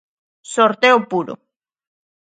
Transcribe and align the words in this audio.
Sorteo 0.53 0.97
puro. 1.11 1.33